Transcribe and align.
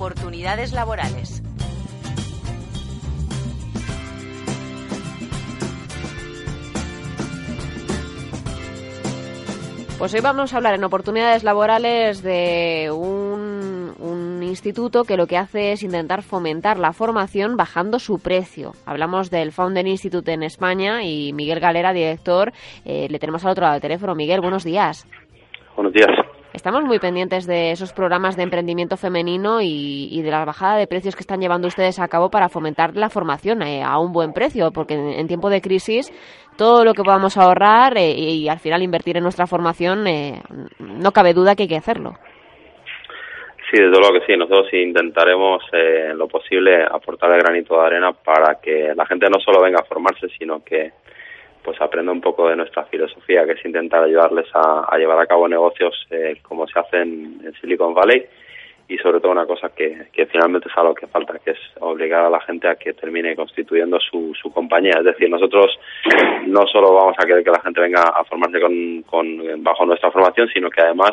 Oportunidades 0.00 0.72
laborales. 0.72 1.42
Pues 9.98 10.14
hoy 10.14 10.20
vamos 10.22 10.54
a 10.54 10.56
hablar 10.56 10.72
en 10.72 10.84
oportunidades 10.84 11.44
laborales 11.44 12.22
de 12.22 12.90
un, 12.90 13.92
un, 13.98 14.42
instituto 14.42 15.04
que 15.04 15.18
lo 15.18 15.26
que 15.26 15.36
hace 15.36 15.72
es 15.72 15.82
intentar 15.82 16.22
fomentar 16.22 16.78
la 16.78 16.94
formación 16.94 17.58
bajando 17.58 17.98
su 17.98 18.20
precio. 18.20 18.72
Hablamos 18.86 19.30
del 19.30 19.52
Founder 19.52 19.86
Institute 19.86 20.32
en 20.32 20.42
España 20.42 21.04
y 21.04 21.34
Miguel 21.34 21.60
Galera, 21.60 21.92
director, 21.92 22.54
eh, 22.86 23.06
le 23.10 23.18
tenemos 23.18 23.44
al 23.44 23.50
otro 23.50 23.64
lado 23.64 23.74
del 23.74 23.82
teléfono. 23.82 24.14
Miguel, 24.14 24.40
buenos 24.40 24.64
días. 24.64 25.06
Buenos 25.76 25.92
días. 25.92 26.19
Estamos 26.52 26.82
muy 26.82 26.98
pendientes 26.98 27.46
de 27.46 27.70
esos 27.70 27.92
programas 27.92 28.36
de 28.36 28.42
emprendimiento 28.42 28.96
femenino 28.96 29.60
y, 29.62 30.20
de 30.20 30.30
la 30.30 30.44
bajada 30.44 30.76
de 30.76 30.86
precios 30.88 31.14
que 31.14 31.22
están 31.22 31.40
llevando 31.40 31.68
ustedes 31.68 32.00
a 32.00 32.08
cabo 32.08 32.30
para 32.30 32.48
fomentar 32.48 32.96
la 32.96 33.08
formación 33.08 33.62
eh, 33.62 33.82
a 33.84 33.98
un 33.98 34.12
buen 34.12 34.32
precio, 34.32 34.72
porque 34.72 34.94
en, 34.94 35.10
en, 35.10 35.28
tiempo 35.28 35.48
de 35.48 35.60
crisis 35.60 36.12
todo 36.56 36.84
lo 36.84 36.92
que 36.92 37.02
podamos 37.02 37.36
ahorrar 37.36 37.96
eh, 37.96 38.10
y, 38.10 38.44
y, 38.44 38.48
al 38.48 38.58
final 38.58 38.82
invertir 38.82 39.16
en 39.16 39.22
nuestra 39.22 39.46
formación, 39.46 40.06
eh, 40.06 40.42
no 40.78 41.12
cabe 41.12 41.32
duda 41.32 41.54
que 41.54 41.62
hay 41.62 41.68
que 41.68 41.76
hacerlo. 41.76 42.14
Sí, 43.70 43.80
desde 43.80 44.00
luego 44.00 44.18
que 44.18 44.26
sí. 44.26 44.36
Nosotros 44.36 44.72
intentaremos 44.72 45.62
eh, 45.72 46.08
en 46.10 46.18
lo 46.18 46.26
posible 46.26 46.82
aportar 46.82 47.32
el 47.32 47.40
granito 47.40 47.80
de 47.80 47.86
arena 47.86 48.12
para 48.12 48.60
que 48.60 48.92
la 48.96 49.06
gente 49.06 49.28
no 49.30 49.38
solo 49.38 49.62
venga 49.62 49.78
a 49.80 49.84
formarse, 49.84 50.26
sino 50.36 50.64
que 50.64 50.90
pues 51.62 51.80
aprenda 51.80 52.12
un 52.12 52.20
poco 52.20 52.48
de 52.48 52.56
nuestra 52.56 52.84
filosofía, 52.84 53.44
que 53.44 53.52
es 53.52 53.64
intentar 53.64 54.02
ayudarles 54.02 54.46
a, 54.54 54.86
a 54.88 54.98
llevar 54.98 55.18
a 55.20 55.26
cabo 55.26 55.48
negocios 55.48 56.06
eh, 56.10 56.36
como 56.42 56.66
se 56.66 56.78
hace 56.78 56.98
en, 56.98 57.52
Silicon 57.60 57.94
Valley 57.94 58.24
y 58.88 58.98
sobre 58.98 59.20
todo 59.20 59.30
una 59.30 59.46
cosa 59.46 59.68
que, 59.68 60.08
que 60.12 60.26
finalmente 60.26 60.68
es 60.68 60.76
algo 60.76 60.94
que 60.94 61.06
falta, 61.06 61.38
que 61.38 61.52
es 61.52 61.58
obligar 61.78 62.24
a 62.24 62.30
la 62.30 62.40
gente 62.40 62.66
a 62.66 62.74
que 62.74 62.92
termine 62.92 63.36
constituyendo 63.36 64.00
su, 64.00 64.34
su 64.34 64.52
compañía. 64.52 64.94
Es 64.98 65.04
decir, 65.04 65.30
nosotros 65.30 65.78
no 66.46 66.66
solo 66.66 66.94
vamos 66.94 67.14
a 67.18 67.26
querer 67.26 67.44
que 67.44 67.50
la 67.50 67.60
gente 67.60 67.80
venga 67.80 68.02
a 68.02 68.24
formarse 68.24 68.60
con, 68.60 69.02
con 69.02 69.62
bajo 69.62 69.86
nuestra 69.86 70.10
formación, 70.10 70.48
sino 70.48 70.70
que 70.70 70.80
además 70.80 71.12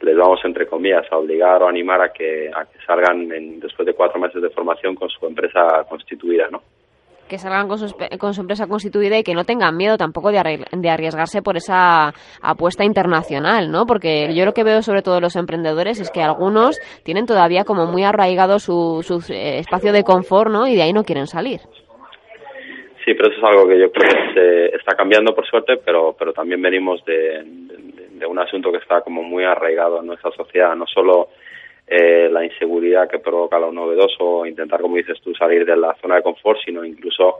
les 0.00 0.16
vamos, 0.16 0.40
entre 0.44 0.66
comillas, 0.66 1.06
a 1.10 1.16
obligar 1.16 1.62
o 1.62 1.68
animar 1.68 2.00
a 2.00 2.12
que, 2.12 2.50
a 2.54 2.64
que 2.64 2.78
salgan 2.84 3.32
en, 3.32 3.60
después 3.60 3.86
de 3.86 3.94
cuatro 3.94 4.20
meses 4.20 4.42
de 4.42 4.50
formación 4.50 4.94
con 4.94 5.08
su 5.08 5.24
empresa 5.26 5.84
constituida, 5.88 6.48
¿no? 6.50 6.62
Que 7.28 7.38
salgan 7.38 7.68
con 7.68 7.78
su, 7.78 7.94
con 8.18 8.34
su, 8.34 8.40
empresa 8.40 8.66
constituida 8.66 9.18
y 9.18 9.22
que 9.22 9.34
no 9.34 9.44
tengan 9.44 9.76
miedo 9.76 9.96
tampoco 9.96 10.30
de, 10.30 10.64
de, 10.70 10.90
arriesgarse 10.90 11.42
por 11.42 11.56
esa 11.56 12.12
apuesta 12.40 12.84
internacional, 12.84 13.70
¿no? 13.70 13.86
Porque 13.86 14.34
yo 14.34 14.44
lo 14.44 14.52
que 14.52 14.64
veo 14.64 14.82
sobre 14.82 15.02
todo 15.02 15.20
los 15.20 15.36
emprendedores 15.36 16.00
es 16.00 16.10
que 16.10 16.22
algunos 16.22 16.78
tienen 17.04 17.26
todavía 17.26 17.64
como 17.64 17.86
muy 17.86 18.04
arraigado 18.04 18.58
su, 18.58 19.02
su 19.02 19.18
eh, 19.32 19.58
espacio 19.58 19.92
de 19.92 20.04
confort, 20.04 20.50
¿no? 20.50 20.66
Y 20.66 20.76
de 20.76 20.82
ahí 20.82 20.92
no 20.92 21.04
quieren 21.04 21.26
salir. 21.26 21.60
Sí, 23.04 23.14
pero 23.14 23.28
eso 23.28 23.38
es 23.38 23.44
algo 23.44 23.68
que 23.68 23.78
yo 23.78 23.90
creo 23.92 24.08
que 24.10 24.34
se 24.34 24.76
está 24.76 24.96
cambiando 24.96 25.34
por 25.34 25.46
suerte, 25.46 25.76
pero, 25.84 26.16
pero 26.18 26.32
también 26.32 26.60
venimos 26.60 27.04
de 27.04 27.44
un 28.26 28.38
asunto 28.38 28.72
que 28.72 28.78
está 28.78 29.02
como 29.02 29.22
muy 29.22 29.44
arraigado 29.44 30.00
en 30.00 30.06
nuestra 30.06 30.30
sociedad, 30.32 30.74
no 30.74 30.86
solo 30.86 31.28
eh, 31.86 32.28
la 32.30 32.44
inseguridad 32.44 33.08
que 33.08 33.18
provoca 33.18 33.58
lo 33.58 33.72
novedoso, 33.72 34.44
intentar, 34.46 34.80
como 34.80 34.96
dices 34.96 35.20
tú, 35.22 35.34
salir 35.34 35.64
de 35.64 35.76
la 35.76 35.94
zona 36.00 36.16
de 36.16 36.22
confort, 36.22 36.58
sino 36.64 36.84
incluso 36.84 37.36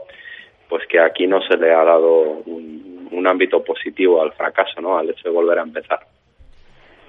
pues 0.69 0.85
que 0.87 0.99
aquí 0.99 1.27
no 1.27 1.41
se 1.41 1.57
le 1.57 1.73
ha 1.73 1.83
dado 1.83 2.41
un, 2.45 3.07
un 3.11 3.27
ámbito 3.27 3.63
positivo 3.63 4.21
al 4.21 4.33
fracaso, 4.33 4.81
¿no? 4.81 4.97
Al 4.97 5.09
hecho 5.09 5.29
de 5.29 5.35
volver 5.35 5.59
a 5.59 5.63
empezar. 5.63 5.99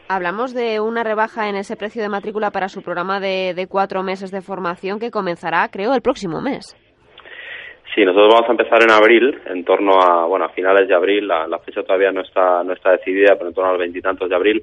Hablamos 0.09 0.55
de 0.55 0.81
una 0.81 1.05
rebaja 1.05 1.49
en 1.49 1.57
ese 1.57 1.77
precio 1.77 2.01
de 2.01 2.09
matrícula 2.09 2.51
para 2.51 2.69
su 2.69 2.83
programa 2.83 3.21
de, 3.21 3.53
de 3.55 3.67
cuatro 3.67 4.03
meses 4.03 4.31
de 4.31 4.41
formación 4.41 4.99
que 4.99 5.11
comenzará, 5.11 5.69
creo, 5.71 5.93
el 5.93 6.01
próximo 6.01 6.41
mes. 6.41 6.77
Sí, 7.95 8.05
nosotros 8.05 8.33
vamos 8.33 8.49
a 8.49 8.53
empezar 8.53 8.83
en 8.83 8.91
abril, 8.93 9.39
en 9.47 9.65
torno 9.65 10.01
a, 10.01 10.25
bueno, 10.27 10.45
a 10.45 10.51
finales 10.51 10.87
de 10.89 10.95
abril, 10.95 11.27
la, 11.27 11.47
la 11.49 11.59
fecha 11.59 11.83
todavía 11.83 12.13
no 12.13 12.21
está, 12.21 12.63
no 12.63 12.73
está 12.73 12.93
decidida, 12.93 13.35
pero 13.37 13.49
en 13.49 13.55
torno 13.55 13.71
a 13.71 13.73
los 13.73 13.81
veintitantos 13.81 14.29
de 14.29 14.37
abril, 14.37 14.63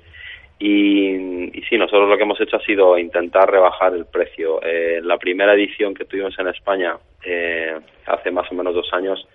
y, 0.60 1.58
y, 1.58 1.62
sí, 1.70 1.78
nosotros 1.78 2.10
lo 2.10 2.18
que 2.18 2.24
hemos 2.24 2.40
hecho 2.40 2.58
ha 2.58 2.66
sido 2.66 2.98
intentar 2.98 3.50
rebajar 3.50 3.94
el 3.94 4.06
precio. 4.06 4.62
Eh, 4.64 5.02
la 5.04 5.18
primera 5.18 5.54
edición 5.54 5.94
que 5.94 6.06
tuvimos 6.06 6.38
en 6.40 6.48
España 6.48 6.98
eh, 7.26 7.76
hace 8.06 8.32
más 8.32 8.50
o 8.52 8.56
menos 8.56 8.74
dos 8.74 8.92
años 8.94 9.28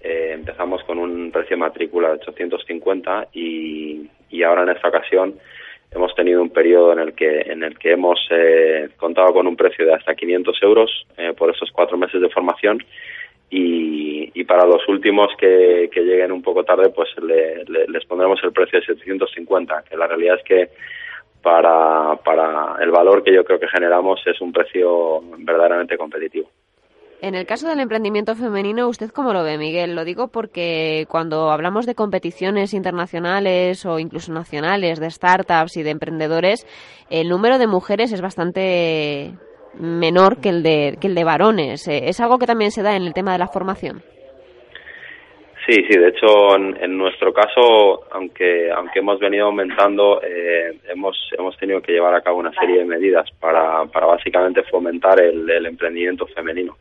eh, 0.00 0.32
empezamos 0.34 0.84
con 0.84 0.98
un 0.98 1.32
precio 1.32 1.56
de 1.56 1.60
matrícula 1.60 2.08
de 2.08 2.14
850 2.14 3.28
y, 3.32 4.08
y 4.30 4.42
ahora 4.42 4.62
en 4.62 4.68
esta 4.70 4.88
ocasión 4.88 5.34
hemos 5.90 6.14
tenido 6.14 6.42
un 6.42 6.50
periodo 6.50 6.92
en 6.92 6.98
el 7.00 7.14
que 7.14 7.40
en 7.40 7.62
el 7.62 7.78
que 7.78 7.92
hemos 7.92 8.18
eh, 8.30 8.90
contado 8.98 9.32
con 9.32 9.46
un 9.46 9.56
precio 9.56 9.86
de 9.86 9.94
hasta 9.94 10.14
500 10.14 10.62
euros 10.62 11.06
eh, 11.16 11.32
por 11.36 11.50
esos 11.50 11.70
cuatro 11.72 11.96
meses 11.96 12.20
de 12.20 12.28
formación 12.28 12.84
y, 13.50 14.15
y 14.34 14.44
para 14.44 14.66
los 14.66 14.86
últimos 14.88 15.28
que, 15.38 15.90
lleguen 15.94 16.32
un 16.32 16.42
poco 16.42 16.64
tarde, 16.64 16.90
pues 16.90 17.08
le, 17.22 17.64
le, 17.64 17.86
les 17.88 18.04
pondremos 18.06 18.38
el 18.42 18.52
precio 18.52 18.80
de 18.80 18.86
750, 18.86 19.84
que 19.88 19.96
la 19.96 20.06
realidad 20.06 20.36
es 20.36 20.44
que 20.44 20.70
para, 21.42 22.16
para 22.24 22.76
el 22.82 22.90
valor 22.90 23.22
que 23.22 23.32
yo 23.32 23.44
creo 23.44 23.60
que 23.60 23.68
generamos 23.68 24.20
es 24.26 24.40
un 24.40 24.52
precio 24.52 25.22
verdaderamente 25.38 25.96
competitivo. 25.96 26.48
En 27.22 27.34
el 27.34 27.46
caso 27.46 27.68
del 27.68 27.80
emprendimiento 27.80 28.34
femenino, 28.34 28.88
¿usted 28.88 29.10
cómo 29.10 29.32
lo 29.32 29.42
ve, 29.42 29.56
Miguel? 29.56 29.94
Lo 29.94 30.04
digo 30.04 30.28
porque 30.28 31.06
cuando 31.08 31.50
hablamos 31.50 31.86
de 31.86 31.94
competiciones 31.94 32.74
internacionales 32.74 33.86
o 33.86 33.98
incluso 33.98 34.32
nacionales, 34.32 35.00
de 35.00 35.08
startups 35.08 35.76
y 35.76 35.82
de 35.82 35.90
emprendedores, 35.90 36.66
el 37.08 37.28
número 37.28 37.58
de 37.58 37.68
mujeres 37.68 38.12
es 38.12 38.20
bastante 38.20 39.32
menor 39.78 40.40
que 40.40 40.48
el 40.48 40.62
de, 40.62 40.98
que 41.00 41.06
el 41.06 41.14
de 41.14 41.24
varones. 41.24 41.88
¿Es 41.88 42.20
algo 42.20 42.38
que 42.38 42.46
también 42.46 42.70
se 42.70 42.82
da 42.82 42.96
en 42.96 43.04
el 43.04 43.14
tema 43.14 43.32
de 43.32 43.38
la 43.38 43.48
formación? 43.48 44.02
Sí, 45.66 45.84
sí, 45.90 45.98
de 45.98 46.10
hecho 46.10 46.54
en, 46.54 46.76
en 46.80 46.96
nuestro 46.96 47.32
caso, 47.32 48.04
aunque 48.12 48.70
aunque 48.70 49.00
hemos 49.00 49.18
venido 49.18 49.46
aumentando, 49.46 50.22
eh, 50.22 50.78
hemos 50.88 51.18
hemos 51.36 51.56
tenido 51.58 51.82
que 51.82 51.90
llevar 51.90 52.14
a 52.14 52.20
cabo 52.20 52.38
una 52.38 52.52
serie 52.52 52.78
de 52.78 52.84
medidas 52.84 53.28
para, 53.40 53.84
para 53.86 54.06
básicamente 54.06 54.62
fomentar 54.62 55.18
el, 55.20 55.66
emprendimiento 55.66 56.24
femenino. 56.28 56.76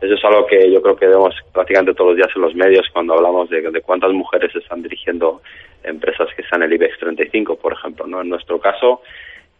Eso 0.00 0.14
es 0.14 0.24
algo 0.24 0.46
que 0.46 0.68
yo 0.68 0.82
creo 0.82 0.96
que 0.96 1.06
vemos 1.06 1.32
prácticamente 1.52 1.94
todos 1.94 2.10
los 2.10 2.16
días 2.16 2.30
en 2.34 2.42
los 2.42 2.56
medios 2.56 2.88
cuando 2.92 3.14
hablamos 3.14 3.48
de, 3.50 3.62
cuántas 3.82 4.10
mujeres 4.10 4.54
están 4.56 4.82
dirigiendo 4.82 5.40
empresas 5.84 6.26
que 6.34 6.42
están 6.42 6.62
en 6.62 6.70
el 6.70 6.74
IBEX 6.74 6.98
35, 6.98 7.56
por 7.56 7.74
ejemplo. 7.74 8.04
¿no? 8.08 8.20
En 8.20 8.28
nuestro 8.28 8.58
caso, 8.58 9.02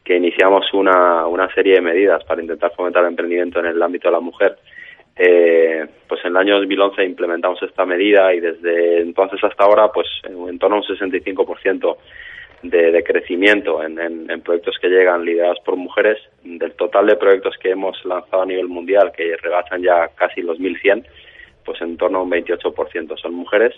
que 0.02 0.16
iniciamos 0.16 0.66
una, 0.74 1.26
una 1.28 1.48
serie 1.54 1.74
de 1.74 1.80
medidas 1.80 2.24
para 2.24 2.42
intentar 2.42 2.72
fomentar 2.74 3.04
el 3.04 3.10
emprendimiento 3.10 3.60
en 3.60 3.66
el 3.66 3.80
ámbito 3.80 4.08
de 4.08 4.12
la 4.12 4.20
mujer, 4.20 4.58
eh, 5.16 5.63
en 6.24 6.30
el 6.30 6.36
año 6.36 6.56
2011 6.56 7.04
implementamos 7.04 7.62
esta 7.62 7.84
medida 7.84 8.34
y 8.34 8.40
desde 8.40 9.00
entonces 9.00 9.42
hasta 9.42 9.64
ahora, 9.64 9.92
pues 9.92 10.08
en 10.24 10.58
torno 10.58 10.76
a 10.76 10.80
un 10.80 10.84
65% 10.84 11.96
de, 12.64 12.92
de 12.92 13.04
crecimiento 13.04 13.82
en, 13.82 14.40
proyectos 14.40 14.76
que 14.80 14.88
llegan 14.88 15.24
liderados 15.24 15.60
por 15.64 15.76
mujeres. 15.76 16.18
Del 16.42 16.72
total 16.72 17.06
de 17.06 17.16
proyectos 17.16 17.56
que 17.58 17.70
hemos 17.70 18.02
lanzado 18.04 18.42
a 18.42 18.46
nivel 18.46 18.68
mundial, 18.68 19.12
que 19.16 19.36
rebasan 19.36 19.82
ya 19.82 20.08
casi 20.14 20.42
los 20.42 20.58
1.100, 20.58 21.04
pues 21.64 21.80
en 21.82 21.96
torno 21.96 22.18
a 22.18 22.22
un 22.22 22.30
28% 22.30 23.18
son 23.18 23.34
mujeres. 23.34 23.74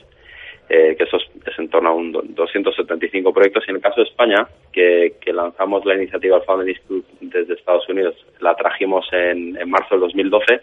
Eh, 0.68 0.96
que 0.98 1.04
eso 1.04 1.18
es, 1.18 1.58
en 1.58 1.68
torno 1.68 1.90
a 1.90 1.94
un 1.94 2.12
275 2.12 3.32
proyectos. 3.32 3.64
Y 3.66 3.70
en 3.70 3.76
el 3.76 3.82
caso 3.82 4.00
de 4.00 4.08
España, 4.08 4.48
que, 4.72 5.14
lanzamos 5.26 5.84
la 5.84 5.94
iniciativa 5.94 6.40
Founder 6.40 6.68
Institute 6.68 7.06
desde 7.20 7.54
Estados 7.54 7.88
Unidos, 7.88 8.14
la 8.40 8.54
trajimos 8.54 9.06
en, 9.12 9.56
en 9.56 9.70
marzo 9.70 9.94
del 9.94 10.00
2012, 10.00 10.60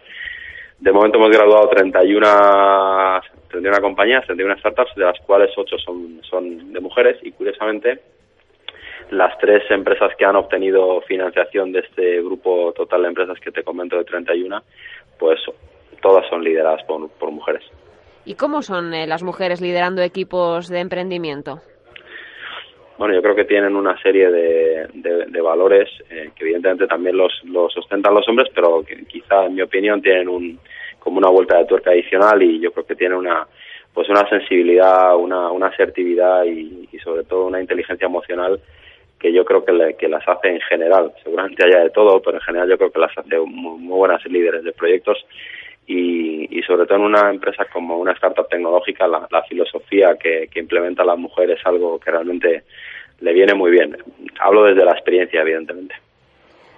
de 0.83 0.91
momento 0.91 1.17
hemos 1.17 1.29
graduado 1.29 1.69
31, 1.69 3.21
31 3.47 3.81
compañías, 3.81 4.25
31 4.25 4.57
startups, 4.57 4.93
de 4.95 5.05
las 5.05 5.17
cuales 5.21 5.49
8 5.55 5.77
son, 5.77 6.19
son 6.29 6.73
de 6.73 6.79
mujeres 6.81 7.17
y 7.21 7.31
curiosamente 7.31 8.01
las 9.09 9.37
tres 9.37 9.63
empresas 9.69 10.11
que 10.17 10.25
han 10.25 10.35
obtenido 10.35 10.99
financiación 11.07 11.71
de 11.71 11.79
este 11.79 12.21
grupo 12.21 12.73
total 12.73 13.03
de 13.03 13.07
empresas 13.07 13.39
que 13.39 13.51
te 13.51 13.63
comento 13.63 13.97
de 13.97 14.03
31, 14.03 14.61
pues 15.17 15.39
todas 16.01 16.27
son 16.29 16.43
lideradas 16.43 16.83
por, 16.83 17.09
por 17.11 17.31
mujeres. 17.31 17.63
¿Y 18.25 18.35
cómo 18.35 18.61
son 18.61 18.93
eh, 18.93 19.07
las 19.07 19.23
mujeres 19.23 19.61
liderando 19.61 20.01
equipos 20.01 20.67
de 20.67 20.81
emprendimiento? 20.81 21.61
Bueno, 22.97 23.13
yo 23.13 23.21
creo 23.21 23.35
que 23.35 23.45
tienen 23.45 23.75
una 23.75 23.99
serie 24.01 24.29
de, 24.29 24.87
de, 24.93 25.41
valores 25.41 25.89
eh, 26.09 26.29
que 26.35 26.43
evidentemente 26.43 26.87
también 26.87 27.17
los, 27.17 27.31
los 27.45 27.75
ostentan 27.77 28.13
los 28.13 28.27
hombres, 28.29 28.49
pero 28.53 28.83
que 28.83 29.03
quizá, 29.05 29.45
en 29.45 29.55
mi 29.55 29.61
opinión, 29.61 30.01
tienen 30.01 30.29
un, 30.29 30.59
como 30.99 31.17
una 31.17 31.29
vuelta 31.29 31.57
de 31.57 31.65
tuerca 31.65 31.91
adicional 31.91 32.41
y 32.41 32.59
yo 32.59 32.71
creo 32.71 32.85
que 32.85 32.95
tienen 32.95 33.17
una, 33.17 33.47
pues 33.93 34.07
una 34.09 34.27
sensibilidad, 34.29 35.15
una, 35.15 35.51
una 35.51 35.67
asertividad 35.67 36.45
y, 36.45 36.87
sobre 37.03 37.23
todo 37.25 37.47
una 37.47 37.59
inteligencia 37.59 38.05
emocional 38.05 38.59
que 39.19 39.33
yo 39.33 39.43
creo 39.43 39.65
que, 39.65 39.95
que 39.97 40.07
las 40.07 40.25
hace 40.27 40.49
en 40.49 40.61
general, 40.61 41.11
seguramente 41.23 41.65
haya 41.65 41.79
de 41.83 41.89
todo, 41.89 42.21
pero 42.21 42.37
en 42.37 42.43
general 42.43 42.69
yo 42.69 42.77
creo 42.77 42.91
que 42.91 42.99
las 42.99 43.17
hace 43.17 43.37
muy, 43.39 43.87
buenas 43.87 44.23
líderes 44.25 44.63
de 44.63 44.71
proyectos 44.71 45.25
y, 45.87 46.57
y, 46.57 46.61
sobre 46.63 46.85
todo 46.85 46.97
en 46.97 47.03
una 47.03 47.29
empresa 47.29 47.65
como 47.71 47.97
una 47.97 48.13
startup 48.13 48.47
tecnológica 48.47 49.07
la, 49.07 49.43
filosofía 49.49 50.15
que, 50.17 50.47
que 50.51 50.59
implementa 50.59 51.03
la 51.03 51.15
mujer 51.15 51.51
es 51.51 51.65
algo 51.65 51.99
que 51.99 52.11
realmente 52.11 52.63
le 53.19 53.33
viene 53.33 53.53
muy 53.53 53.71
bien. 53.71 53.97
Hablo 54.39 54.63
desde 54.63 54.85
la 54.85 54.91
experiencia, 54.91 55.41
evidentemente. 55.41 55.95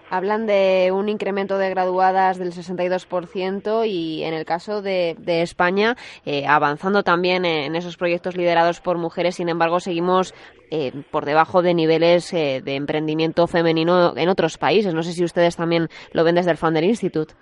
Hablan 0.09 0.45
de 0.45 0.91
un 0.93 1.09
incremento 1.09 1.57
de 1.57 1.69
graduadas 1.71 2.37
del 2.37 2.51
62% 2.51 3.87
y 3.87 4.23
en 4.23 4.35
el 4.35 4.45
caso 4.45 4.83
de, 4.83 5.15
España, 5.25 5.95
eh, 6.25 6.45
avanzando 6.47 7.01
también 7.01 7.43
en 7.43 7.75
esos 7.75 7.97
proyectos 7.97 8.37
liderados 8.37 8.81
por 8.81 8.99
mujeres, 8.99 9.35
sin 9.35 9.49
embargo, 9.49 9.79
seguimos 9.79 10.35
eh, 10.69 10.91
por 11.09 11.25
debajo 11.25 11.63
de 11.63 11.73
niveles 11.73 12.31
eh, 12.33 12.61
de 12.63 12.75
emprendimiento 12.75 13.47
femenino 13.47 14.15
en 14.15 14.29
otros 14.29 14.59
países. 14.59 14.93
No 14.93 15.01
sé 15.01 15.13
si 15.13 15.23
ustedes 15.23 15.55
también 15.55 15.87
lo 16.11 16.23
ven 16.23 16.35
desde 16.35 16.51
el 16.51 16.57
Founder 16.57 16.83
Institute. 16.83 17.33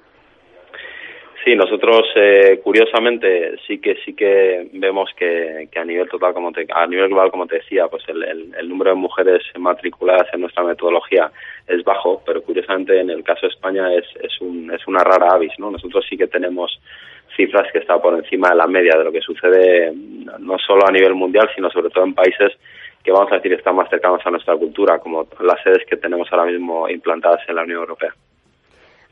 Sí, 1.44 1.56
nosotros 1.58 2.08
eh, 2.16 2.62
curiosamente 2.64 3.58
sí 3.68 3.80
que 3.80 3.96
sí 4.06 4.14
que 4.14 4.70
vemos 4.72 5.10
que, 5.18 5.68
a 5.76 5.84
nivel 5.84 6.08
total 6.08 6.34
como 6.34 6.52
a 6.74 6.88
nivel 6.88 7.10
global 7.10 7.32
como 7.32 7.48
te 7.48 7.56
decía, 7.56 7.88
pues 7.90 8.04
el, 8.08 8.54
el, 8.58 8.70
número 8.70 8.92
de 8.92 8.96
mujeres 8.96 9.44
matriculadas 9.58 10.34
en 10.34 10.40
nuestra 10.40 10.64
metodología 10.64 11.30
es 11.68 11.84
bajo, 11.84 12.22
pero 12.26 12.42
curiosamente 12.44 12.98
en 12.98 13.10
el 13.10 13.26
caso 13.26 13.42
de 13.42 13.54
España 13.54 13.94
es 13.94 14.06
es 14.22 14.40
un 14.40 14.72
es 14.72 14.88
una 14.88 15.04
rara 15.04 15.34
avis, 15.34 15.52
¿no? 15.58 15.70
Nosotros 15.70 16.06
sí 16.10 16.16
que 16.16 16.28
tenemos 16.28 16.80
cifras 17.36 17.70
que 17.74 17.80
están 17.80 18.02
por 18.02 18.14
encima 18.14 18.52
de 18.52 18.56
la 18.56 18.68
media 18.68 18.98
de 18.98 19.04
lo 19.04 19.12
que 19.12 19.20
sucede 19.20 19.92
no 20.40 20.58
solo 20.60 20.88
a 20.88 20.92
nivel 20.92 21.14
mundial, 21.14 21.50
sino 21.54 21.70
sobre 21.72 21.90
todo 21.90 22.06
en 22.06 22.14
países 22.14 22.54
que 23.04 23.12
vamos 23.12 23.30
a 23.34 23.36
decir 23.36 23.52
están 23.52 23.76
más 23.76 23.90
cercanos 23.90 24.22
a 24.26 24.32
nuestra 24.32 24.56
cultura, 24.56 25.00
como 25.00 25.28
las 25.42 25.62
sedes 25.62 25.86
que 25.90 25.98
tenemos 25.98 26.32
ahora 26.32 26.50
mismo 26.50 26.88
implantadas 26.88 27.42
en 27.50 27.56
la 27.56 27.64
Unión 27.64 27.80
Europea. 27.80 28.14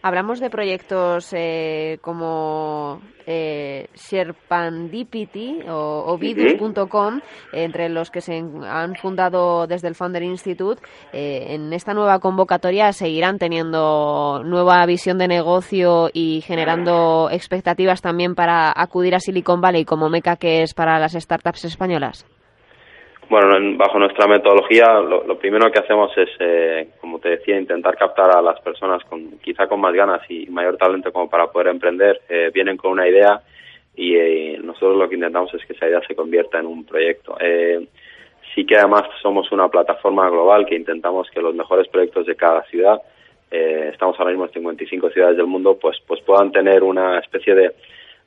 Hablamos 0.04 0.40
de 0.40 0.50
proyectos 0.50 1.32
eh, 1.32 2.00
como 2.02 3.02
eh, 3.28 3.86
Sherpandipity 3.94 5.60
o, 5.70 6.06
o 6.08 6.18
Vidus.com, 6.18 7.22
entre 7.54 7.88
los 7.88 8.10
que 8.10 8.22
se 8.22 8.38
han 8.38 8.96
fundado 8.96 9.68
desde 9.68 9.88
el 9.88 9.96
Founder 9.96 10.24
Institute. 10.24 10.82
Eh, 11.14 11.54
en 11.54 11.72
esta 11.72 11.94
nueva 11.94 12.20
convocatoria 12.20 12.94
seguirán 12.94 13.38
teniendo 13.38 14.42
nueva 14.44 14.84
visión 14.88 15.20
de 15.20 15.28
negocio 15.28 16.10
y 16.12 16.42
generando 16.42 17.30
expectativas 17.32 18.02
también 18.02 18.34
para 18.34 18.74
acudir 18.76 19.14
a 19.14 19.20
Silicon 19.20 19.62
Valley 19.62 19.86
como 19.86 20.10
meca 20.10 20.36
que 20.36 20.64
es 20.64 20.74
para 20.74 20.98
las 20.98 21.14
startups 21.14 21.66
españolas. 21.66 22.26
Bueno, 23.32 23.78
bajo 23.78 23.98
nuestra 23.98 24.28
metodología, 24.28 25.00
lo, 25.00 25.38
primero 25.38 25.72
que 25.72 25.80
hacemos 25.80 26.12
es, 26.18 26.30
eh, 26.42 26.90
te 27.22 27.30
decía, 27.30 27.60
intentar 27.60 27.98
captar 27.98 28.36
a 28.36 28.42
las 28.42 28.60
personas 28.62 29.04
con 29.06 29.40
quizá 29.40 29.68
con 29.68 29.80
más 29.80 29.94
ganas 29.94 30.22
y 30.30 30.48
mayor 30.48 30.78
talento 30.78 31.12
como 31.14 31.30
para 31.30 31.48
poder 31.48 31.68
emprender. 31.68 32.22
Eh, 32.28 32.52
vienen 32.54 32.78
con 32.78 32.92
una 32.92 33.08
idea 33.08 33.42
y 33.96 34.16
eh, 34.16 34.60
nosotros 34.64 34.98
lo 34.98 35.08
que 35.08 35.16
intentamos 35.16 35.54
es 35.54 35.66
que 35.66 35.74
esa 35.74 35.88
idea 35.88 36.02
se 36.08 36.16
convierta 36.16 36.60
en 36.60 36.66
un 36.66 36.86
proyecto. 36.86 37.38
sí 38.54 38.66
que 38.66 38.78
además 38.78 39.04
somos 39.22 39.52
una 39.52 39.70
plataforma 39.70 40.30
global 40.30 40.66
que 40.66 40.76
intentamos 40.76 41.30
que 41.30 41.42
los 41.42 41.56
mejores 41.56 41.88
proyectos 41.88 42.26
de 42.26 42.36
cada 42.36 42.64
ciudad, 42.64 43.02
estamos 43.50 44.18
ahora 44.18 44.32
mismo 44.32 44.46
en 44.46 44.54
55 44.54 45.10
ciudades 45.10 45.38
del 45.38 45.48
mundo, 45.48 45.78
pues, 45.80 45.98
pues 46.08 46.22
puedan 46.22 46.52
tener 46.52 46.84
una 46.84 47.20
especie 47.20 47.54
de 47.54 47.72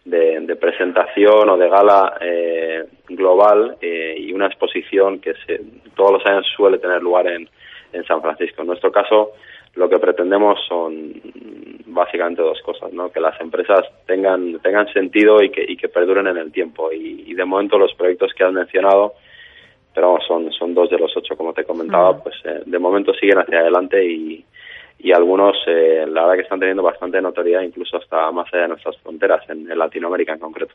de, 0.05 0.57
presentación 0.57 1.49
o 1.49 1.57
de 1.57 1.69
gala 1.69 2.19
eh, 2.21 2.85
global 3.09 3.77
eh, 3.81 4.15
y 4.19 4.33
una 4.33 4.47
exposición 4.47 5.19
que 5.21 5.35
se, 5.47 5.61
todos 5.95 6.13
los 6.13 6.27
años 6.27 6.47
suele 6.55 6.79
tener 6.79 7.03
lugar 7.03 7.27
en, 7.27 7.49
en 7.95 8.05
San 8.05 8.21
Francisco. 8.21 8.63
En 8.63 8.69
nuestro 8.69 8.93
caso, 8.93 9.33
lo 9.75 9.89
que 9.89 9.99
pretendemos 9.99 10.59
son 10.69 11.13
básicamente 11.87 12.43
dos 12.43 12.61
cosas, 12.63 12.93
¿no? 12.93 13.11
Que 13.11 13.21
las 13.21 13.41
empresas 13.41 13.81
tengan 14.07 14.59
tengan 14.61 14.93
sentido 14.93 15.43
y 15.43 15.51
que, 15.51 15.65
y 15.67 15.77
que 15.77 15.89
perduren 15.89 16.27
en 16.27 16.37
el 16.37 16.53
tiempo. 16.53 16.93
Y, 16.93 17.35
de 17.35 17.45
momento 17.45 17.79
los 17.79 17.95
proyectos 17.95 18.33
que 18.33 18.45
has 18.45 18.53
mencionado, 18.53 19.15
pero 19.95 20.19
son 20.27 20.53
son 20.53 20.75
dos 20.75 20.91
de 20.91 20.99
los 20.99 21.17
ocho, 21.17 21.37
como 21.37 21.53
te 21.53 21.65
comentaba, 21.65 22.23
pues 22.23 22.37
eh, 22.45 22.63
de 22.65 22.79
momento 22.79 23.13
siguen 23.15 23.39
hacia 23.39 23.61
adelante 23.61 24.05
y, 24.05 24.45
y 24.99 25.13
algunos 25.13 25.57
eh, 25.67 26.07
la 26.09 26.23
verdad 26.23 26.35
que 26.37 26.43
están 26.43 26.61
teniendo 26.61 26.83
bastante 26.83 27.21
notoriedad 27.21 27.63
incluso 27.63 27.97
hasta 27.97 28.31
más 28.31 28.47
allá 28.53 28.63
de 28.63 28.69
nuestras 28.69 28.97
fronteras, 28.99 29.49
en, 29.51 29.67
Latinoamérica 29.77 30.33
en 30.33 30.39
concreto. 30.39 30.75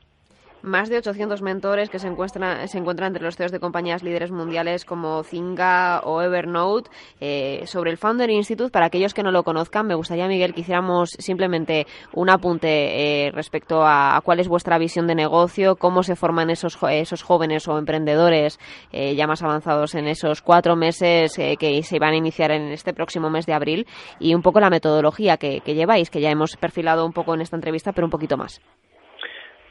Más 0.62 0.90
de 0.90 0.98
800 0.98 1.42
mentores 1.42 1.90
que 1.90 2.00
se 2.00 2.08
encuentran, 2.08 2.68
se 2.68 2.78
encuentran 2.78 3.08
entre 3.08 3.24
los 3.24 3.38
CEOs 3.38 3.52
de 3.52 3.62
compañías 3.62 4.04
líderes 4.04 4.30
mundiales 4.30 4.84
como 4.84 5.24
Zinga 5.24 6.02
o 6.04 6.22
Evernote. 6.22 6.90
Eh, 7.22 7.64
sobre 7.66 7.92
el 7.92 7.98
Founder 7.98 8.30
Institute, 8.30 8.70
para 8.70 8.88
aquellos 8.88 9.14
que 9.14 9.24
no 9.24 9.32
lo 9.32 9.44
conozcan, 9.44 9.88
me 9.88 9.96
gustaría, 9.96 10.28
Miguel, 10.28 10.54
que 10.54 10.62
hiciéramos 10.62 11.12
simplemente 11.18 11.88
un 12.14 12.30
apunte 12.30 13.28
eh, 13.28 13.32
respecto 13.32 13.84
a, 13.86 14.20
cuál 14.26 14.42
es 14.42 14.50
vuestra 14.50 14.78
visión 14.78 15.08
de 15.08 15.16
negocio, 15.16 15.78
cómo 15.78 16.04
se 16.04 16.18
forman 16.18 16.50
esos, 16.50 16.78
esos 16.90 17.24
jóvenes 17.24 17.66
o 17.70 17.78
emprendedores 17.78 18.60
eh, 18.92 19.16
ya 19.16 19.28
más 19.28 19.42
avanzados 19.42 19.96
en 19.96 20.08
esos 20.08 20.42
cuatro 20.42 20.76
meses 20.76 21.34
que 21.38 21.84
se 21.84 22.00
van 22.00 22.14
a 22.14 22.18
iniciar 22.18 22.52
en 22.52 22.72
este 22.72 22.94
próximo 22.94 23.30
mes 23.30 23.46
de 23.46 23.54
abril 23.54 23.88
y 24.20 24.36
un 24.36 24.42
poco 24.42 24.60
la 24.60 24.70
metodología 24.70 25.38
que 25.38 25.62
lleváis, 25.66 26.10
que 26.10 26.20
ya 26.20 26.30
hemos 26.30 26.58
perfilado 26.58 27.06
un 27.06 27.14
poco 27.14 27.34
en 27.34 27.42
esta 27.42 27.56
entrevista, 27.56 27.94
pero 27.94 28.08
un 28.08 28.12
poquito 28.12 28.36
más. 28.36 28.62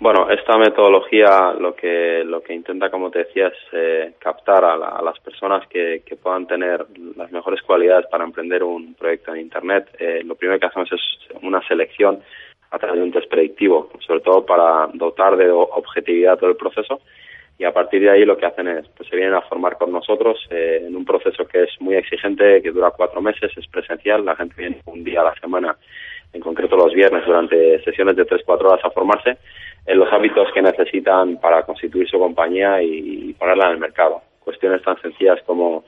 Bueno, 0.01 0.31
esta 0.31 0.57
metodología 0.57 1.53
lo 1.59 1.75
que 1.75 2.23
lo 2.25 2.41
que 2.41 2.55
intenta, 2.55 2.89
como 2.89 3.11
te 3.11 3.21
decía, 3.21 3.49
es 3.49 3.59
eh, 3.73 4.13
captar 4.21 4.65
a, 4.65 5.03
las 5.03 5.19
personas 5.19 5.67
que, 5.67 6.03
que, 6.07 6.15
puedan 6.15 6.47
tener 6.47 6.87
las 7.17 7.33
mejores 7.33 7.61
cualidades 7.63 8.07
para 8.07 8.23
emprender 8.23 8.63
un 8.63 8.95
proyecto 8.95 9.35
en 9.35 9.41
Internet. 9.41 9.89
Eh, 9.99 10.23
lo 10.25 10.37
primero 10.37 10.61
que 10.61 10.67
hacemos 10.67 10.93
es 10.93 11.01
una 11.43 11.61
selección 11.67 12.21
a 12.71 12.79
través 12.79 13.01
de 13.01 13.03
un 13.03 13.13
test 13.13 13.29
predictivo, 13.29 13.91
sobre 14.07 14.21
todo 14.21 14.47
para 14.47 14.89
dotar 14.95 15.37
de 15.37 15.51
objetividad 15.51 16.39
todo 16.39 16.51
el 16.51 16.57
proceso. 16.57 17.01
Y 17.59 17.65
a 17.65 17.73
partir 17.73 18.01
de 18.01 18.11
ahí 18.11 18.25
lo 18.25 18.37
que 18.37 18.47
hacen 18.47 18.69
es, 18.69 18.87
pues 18.97 19.09
se 19.09 19.17
vienen 19.17 19.35
a 19.35 19.43
formar 19.43 19.79
con 19.79 19.91
nosotros 19.91 20.39
eh, 20.51 20.85
en 20.87 20.95
un 20.95 21.05
proceso 21.05 21.45
que 21.49 21.65
es 21.65 21.71
muy 21.81 21.97
exigente, 21.97 22.63
que 22.63 22.71
dura 22.71 22.93
cuatro 22.97 23.21
meses, 23.21 23.51
es 23.57 23.67
presencial, 23.67 24.25
la 24.25 24.37
gente 24.37 24.55
viene 24.57 24.81
un 24.87 25.03
día 25.03 25.23
a 25.23 25.25
la 25.25 25.35
semana, 25.41 25.77
en 26.33 26.41
concreto 26.41 26.77
los 26.77 26.93
viernes, 26.93 27.25
durante 27.27 27.83
sesiones 27.85 28.17
de 28.17 28.25
tres, 28.25 28.43
cuatro 28.45 28.69
horas 28.69 28.85
a 28.85 28.91
formarse 28.91 29.39
en 29.87 29.99
los 29.99 30.13
hábitos 30.13 30.49
que 30.53 30.63
necesitan 30.63 31.39
para 31.39 31.63
constituir 31.63 32.09
su 32.09 32.19
compañía 32.19 32.83
y, 32.83 33.33
ponerla 33.39 33.67
en 33.67 33.73
el 33.73 33.79
mercado. 33.79 34.21
Cuestiones 34.41 34.83
tan 34.83 35.01
sencillas 35.01 35.41
como 35.47 35.85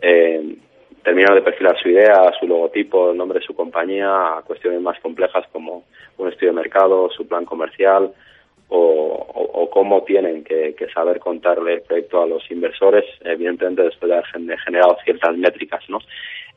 eh, 0.00 0.56
terminar 1.02 1.34
de 1.34 1.42
perfilar 1.42 1.76
su 1.80 1.88
idea, 1.88 2.32
su 2.38 2.46
logotipo, 2.46 3.10
el 3.10 3.16
nombre 3.16 3.40
de 3.40 3.44
su 3.44 3.54
compañía, 3.54 4.42
cuestiones 4.46 4.80
más 4.80 4.98
complejas 5.00 5.44
como 5.52 5.84
un 6.18 6.28
estudio 6.28 6.52
de 6.52 6.60
mercado, 6.60 7.10
su 7.10 7.26
plan 7.26 7.44
comercial 7.44 8.12
o, 8.74 9.68
cómo 9.70 10.02
tienen 10.02 10.44
que, 10.44 10.74
saber 10.92 11.18
contarle 11.18 11.74
el 11.74 11.82
proyecto 11.82 12.22
a 12.22 12.26
los 12.26 12.48
inversores, 12.50 13.04
evidentemente 13.22 13.82
después 13.82 14.08
de 14.10 14.16
haber 14.16 14.58
generado 14.58 14.96
ciertas 15.04 15.36
métricas, 15.36 15.82
¿no? 15.88 15.98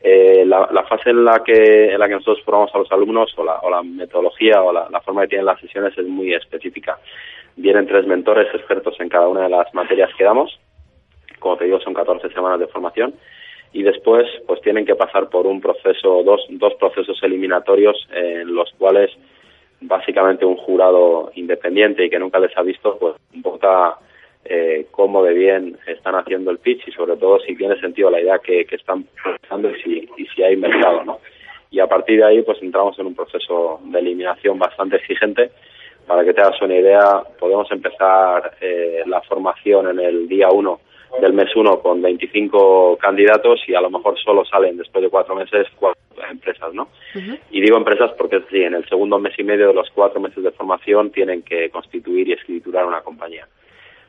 Eh, 0.01 0.43
la, 0.45 0.83
fase 0.87 1.09
en 1.09 1.23
la 1.23 1.41
que 1.43 1.93
en 1.93 1.99
la 1.99 2.07
que 2.07 2.15
nosotros 2.15 2.43
formamos 2.43 2.69
a 2.75 2.77
los 2.77 2.91
alumnos 2.91 3.33
o 3.37 3.43
la, 3.43 3.55
o 3.59 3.69
la 3.69 3.81
metodología 3.81 4.61
o 4.61 4.71
la, 4.71 5.01
forma 5.01 5.21
que 5.21 5.29
tienen 5.29 5.45
las 5.45 5.59
sesiones 5.59 5.97
es 5.97 6.05
muy 6.05 6.33
específica. 6.33 6.99
Vienen 7.55 7.87
tres 7.87 8.05
mentores 8.05 8.53
expertos 8.53 8.99
en 8.99 9.09
cada 9.09 9.27
una 9.27 9.43
de 9.43 9.49
las 9.49 9.73
materias 9.73 10.11
que 10.17 10.25
damos. 10.25 10.59
Como 11.39 11.57
te 11.57 11.65
digo, 11.65 11.79
son 11.79 11.93
14 11.93 12.29
semanas 12.29 12.59
de 12.59 12.67
formación 12.67 13.15
y 13.73 13.83
después 13.83 14.25
pues 14.45 14.61
tienen 14.61 14.85
que 14.85 14.95
pasar 14.95 15.29
por 15.29 15.47
un 15.47 15.61
proceso, 15.61 16.21
dos, 16.23 16.45
dos 16.49 16.73
procesos 16.75 17.17
eliminatorios 17.23 18.07
en 18.13 18.53
los 18.53 18.71
cuales 18.77 19.11
básicamente 19.87 20.45
un 20.45 20.57
jurado 20.57 21.31
independiente 21.35 22.05
y 22.05 22.09
que 22.09 22.19
nunca 22.19 22.39
les 22.39 22.55
ha 22.57 22.61
visto 22.61 22.97
pues 22.97 23.15
vota 23.35 23.97
eh, 24.43 24.87
cómo 24.91 25.23
de 25.23 25.33
bien 25.33 25.77
están 25.87 26.15
haciendo 26.15 26.51
el 26.51 26.59
pitch 26.59 26.87
y 26.87 26.91
sobre 26.91 27.17
todo 27.17 27.39
si 27.39 27.55
tiene 27.55 27.79
sentido 27.79 28.09
la 28.09 28.21
idea 28.21 28.39
que, 28.39 28.67
están 28.69 29.05
pensando 29.23 29.69
y 29.71 29.81
si, 29.81 30.09
y 30.17 30.25
si 30.27 30.43
hay 30.43 30.55
mercado, 30.55 31.03
¿no? 31.03 31.19
Y 31.71 31.79
a 31.79 31.87
partir 31.87 32.19
de 32.19 32.25
ahí 32.25 32.41
pues 32.43 32.61
entramos 32.61 32.97
en 32.99 33.07
un 33.07 33.15
proceso 33.15 33.79
de 33.83 33.99
eliminación 33.99 34.59
bastante 34.59 34.97
exigente. 34.97 35.51
Para 36.05 36.23
que 36.23 36.33
te 36.33 36.41
hagas 36.41 36.61
una 36.61 36.75
idea, 36.75 37.23
podemos 37.39 37.69
empezar 37.71 38.55
eh, 38.61 39.01
la 39.07 39.21
formación 39.21 39.89
en 39.89 39.99
el 39.99 40.27
día 40.27 40.49
1 40.51 40.79
del 41.19 41.33
mes 41.33 41.55
1 41.55 41.79
con 41.79 42.01
25 42.01 42.97
candidatos 42.97 43.61
y 43.67 43.73
a 43.73 43.81
lo 43.81 43.89
mejor 43.89 44.17
solo 44.19 44.45
salen 44.45 44.77
después 44.77 45.03
de 45.03 45.09
cuatro 45.09 45.35
meses 45.35 45.67
cuatro 45.75 45.99
empresas, 46.65 46.73
¿no? 46.73 46.89
Y 47.51 47.61
digo 47.61 47.77
empresas 47.77 48.11
porque 48.17 48.41
sí, 48.49 48.61
en 48.61 48.73
el 48.73 48.87
segundo 48.87 49.19
mes 49.19 49.33
y 49.37 49.43
medio 49.43 49.67
de 49.67 49.73
los 49.73 49.89
cuatro 49.91 50.19
meses 50.19 50.43
de 50.43 50.51
formación 50.51 51.11
tienen 51.11 51.41
que 51.41 51.69
constituir 51.69 52.29
y 52.29 52.33
escriturar 52.33 52.85
una 52.85 53.01
compañía 53.01 53.47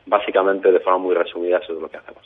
básicamente, 0.07 0.71
de 0.71 0.79
forma 0.79 0.99
muy 0.99 1.15
resumida, 1.15 1.57
eso 1.57 1.73
es 1.73 1.81
lo 1.81 1.89
que 1.89 1.97
hacemos. 1.97 2.23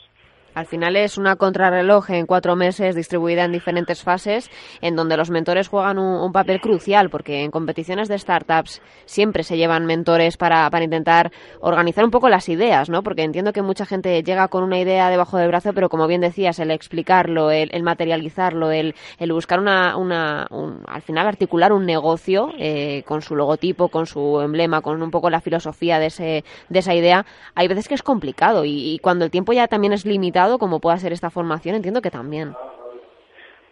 Al 0.54 0.66
final 0.66 0.96
es 0.96 1.16
una 1.16 1.36
contrarreloj 1.36 2.10
en 2.10 2.26
cuatro 2.26 2.56
meses 2.56 2.94
distribuida 2.94 3.44
en 3.44 3.52
diferentes 3.52 4.02
fases, 4.02 4.50
en 4.82 4.96
donde 4.96 5.16
los 5.16 5.30
mentores 5.30 5.68
juegan 5.68 5.98
un, 5.98 6.32
papel 6.32 6.60
crucial, 6.60 7.10
porque 7.10 7.42
en 7.42 7.50
competiciones 7.50 8.08
de 8.08 8.18
startups 8.18 8.80
siempre 9.04 9.42
se 9.42 9.56
llevan 9.56 9.84
mentores 9.84 10.36
para, 10.36 10.68
para, 10.70 10.84
intentar 10.84 11.30
organizar 11.60 12.04
un 12.04 12.10
poco 12.10 12.30
las 12.30 12.48
ideas, 12.48 12.88
¿no? 12.88 13.02
Porque 13.02 13.22
entiendo 13.22 13.52
que 13.52 13.60
mucha 13.60 13.84
gente 13.84 14.22
llega 14.22 14.48
con 14.48 14.64
una 14.64 14.78
idea 14.78 15.10
debajo 15.10 15.36
del 15.36 15.48
brazo, 15.48 15.72
pero 15.74 15.88
como 15.90 16.06
bien 16.06 16.22
decías, 16.22 16.58
el 16.58 16.70
explicarlo, 16.70 17.50
el, 17.50 17.82
materializarlo, 17.82 18.70
el, 18.70 18.94
el 19.18 19.32
buscar 19.32 19.60
una, 19.60 19.96
una 19.96 20.48
al 20.86 21.02
final 21.02 21.26
articular 21.26 21.72
un 21.72 21.84
negocio 21.84 22.50
eh, 22.58 23.02
con 23.06 23.20
su 23.20 23.36
logotipo, 23.36 23.88
con 23.88 24.06
su 24.06 24.40
emblema, 24.40 24.80
con 24.80 25.02
un 25.02 25.10
poco 25.10 25.28
la 25.28 25.40
filosofía 25.40 25.98
de, 25.98 26.06
ese, 26.06 26.44
de 26.68 26.78
esa 26.78 26.94
idea, 26.94 27.26
hay 27.54 27.68
veces 27.68 27.88
que 27.88 27.94
es 27.94 28.02
complicado 28.02 28.64
y 28.64 28.98
cuando 29.02 29.24
el 29.24 29.30
tiempo 29.30 29.52
ya 29.52 29.68
también 29.68 29.92
es 29.92 30.06
limitado, 30.06 30.41
como 30.58 30.80
pueda 30.80 30.98
ser 30.98 31.12
esta 31.12 31.30
formación, 31.30 31.76
entiendo 31.76 32.02
que 32.02 32.10
también. 32.10 32.54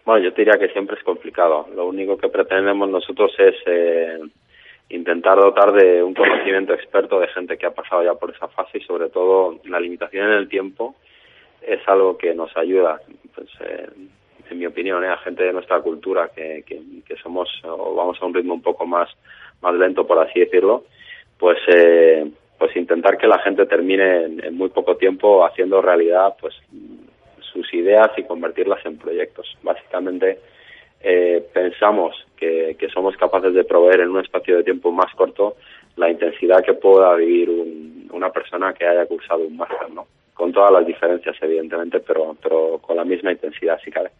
Bueno, 0.05 0.23
yo 0.23 0.31
diría 0.31 0.57
que 0.57 0.69
siempre 0.69 0.97
es 0.97 1.03
complicado. 1.03 1.67
Lo 1.75 1.85
único 1.85 2.17
que 2.17 2.29
pretendemos 2.29 2.89
nosotros 2.89 3.31
es 3.37 3.55
eh, 3.65 4.19
intentar 4.89 5.37
dotar 5.37 5.71
de 5.73 6.01
un 6.03 6.13
conocimiento 6.13 6.73
experto 6.73 7.19
de 7.19 7.27
gente 7.27 7.57
que 7.57 7.65
ha 7.65 7.73
pasado 7.73 8.03
ya 8.03 8.15
por 8.15 8.31
esa 8.31 8.47
fase 8.47 8.79
y 8.79 8.81
sobre 8.81 9.09
todo 9.09 9.59
la 9.65 9.79
limitación 9.79 10.27
en 10.27 10.33
el 10.33 10.49
tiempo 10.49 10.95
es 11.61 11.79
algo 11.87 12.17
que 12.17 12.33
nos 12.33 12.55
ayuda, 12.57 12.99
pues, 13.35 13.47
eh, 13.59 13.87
en 14.49 14.57
mi 14.57 14.65
opinión, 14.65 15.03
eh, 15.03 15.07
a 15.07 15.17
gente 15.17 15.43
de 15.43 15.53
nuestra 15.53 15.79
cultura 15.79 16.31
que, 16.35 16.63
que, 16.65 16.81
que, 17.05 17.15
somos 17.17 17.49
o 17.63 17.93
vamos 17.95 18.17
a 18.19 18.25
un 18.25 18.33
ritmo 18.33 18.55
un 18.55 18.61
poco 18.61 18.85
más, 18.87 19.09
más 19.61 19.73
lento, 19.75 20.07
por 20.07 20.17
así 20.19 20.39
decirlo, 20.39 20.85
pues 21.37 21.59
eh, 21.67 22.29
pues 22.61 22.75
intentar 22.75 23.17
que 23.17 23.25
la 23.25 23.39
gente 23.39 23.65
termine 23.65 24.25
en, 24.25 24.55
muy 24.55 24.69
poco 24.69 24.95
tiempo 24.95 25.43
haciendo 25.43 25.81
realidad 25.81 26.35
pues 26.39 26.53
sus 27.39 27.73
ideas 27.73 28.11
y 28.17 28.23
convertirlas 28.23 28.85
en 28.85 28.99
proyectos. 28.99 29.57
Básicamente 29.63 30.37
eh, 31.01 31.43
pensamos 31.51 32.15
que, 32.37 32.77
somos 32.93 33.17
capaces 33.17 33.55
de 33.55 33.63
proveer 33.63 34.01
en 34.01 34.09
un 34.09 34.19
espacio 34.19 34.57
de 34.57 34.63
tiempo 34.63 34.91
más 34.91 35.11
corto 35.15 35.55
la 35.95 36.11
intensidad 36.11 36.63
que 36.63 36.75
pueda 36.75 37.15
vivir 37.15 37.49
una 38.11 38.29
persona 38.29 38.75
que 38.75 38.85
haya 38.85 39.07
cursado 39.07 39.39
un 39.39 39.57
máster, 39.57 39.89
¿no? 39.89 40.05
Con 40.35 40.53
todas 40.53 40.71
las 40.71 40.85
diferencias, 40.85 41.35
evidentemente, 41.41 41.99
pero, 41.99 42.37
pero 42.43 42.77
con 42.77 42.95
la 42.95 43.03
misma 43.03 43.31
intensidad, 43.31 43.79
si 43.83 43.89
cabe. 43.89 44.11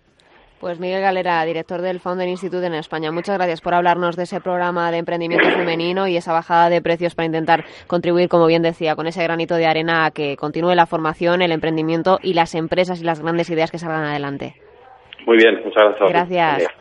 Pues 0.62 0.80
Miguel 0.80 1.02
Galera, 1.02 1.44
director 1.44 1.82
del 1.82 2.00
Founder 2.00 2.28
Institute 2.28 2.64
en 2.64 2.76
España, 2.76 3.12
muchas 3.12 3.36
gracias 3.36 3.62
por 3.62 3.74
hablarnos 3.74 4.16
de 4.16 4.24
ese 4.24 4.40
programa 4.42 4.92
de 4.92 5.00
emprendimiento 5.00 5.50
femenino 5.50 6.08
y 6.08 6.16
esa 6.16 6.34
bajada 6.34 6.70
de 6.70 6.84
precios 6.84 7.16
para 7.16 7.26
intentar 7.26 7.66
contribuir, 7.88 8.30
como 8.30 8.46
bien 8.46 8.62
decía, 8.62 8.96
con 8.96 9.08
ese 9.08 9.24
granito 9.24 9.56
de 9.56 9.66
arena 9.66 10.06
a 10.06 10.12
que 10.12 10.38
continúe 10.38 10.76
la 10.76 10.86
formación, 10.86 11.42
el 11.42 11.52
emprendimiento 11.52 12.20
y 12.22 12.36
las 12.36 12.54
empresas 12.54 13.02
y 13.02 13.06
las 13.06 13.22
grandes 13.22 13.50
ideas 13.50 13.72
que 13.72 13.80
salgan 13.80 14.04
adelante. 14.04 14.54
Muy 15.26 15.38
bien, 15.38 15.56
muchas 15.66 15.98
gracias. 15.98 16.10
Gracias. 16.12 16.81